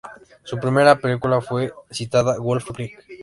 [0.41, 3.05] Su primera película fue la citada Wolf Creek.